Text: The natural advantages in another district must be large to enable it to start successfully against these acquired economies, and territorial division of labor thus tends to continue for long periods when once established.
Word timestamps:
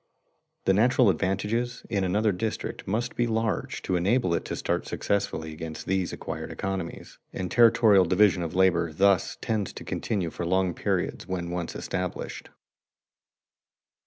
The 0.65 0.73
natural 0.73 1.11
advantages 1.11 1.83
in 1.87 2.03
another 2.03 2.31
district 2.31 2.87
must 2.87 3.15
be 3.15 3.27
large 3.27 3.83
to 3.83 3.95
enable 3.95 4.33
it 4.33 4.43
to 4.45 4.55
start 4.55 4.87
successfully 4.87 5.53
against 5.53 5.85
these 5.85 6.11
acquired 6.11 6.51
economies, 6.51 7.19
and 7.31 7.51
territorial 7.51 8.05
division 8.05 8.41
of 8.41 8.55
labor 8.55 8.91
thus 8.91 9.37
tends 9.41 9.71
to 9.73 9.83
continue 9.83 10.31
for 10.31 10.43
long 10.43 10.73
periods 10.73 11.27
when 11.27 11.51
once 11.51 11.75
established. 11.75 12.49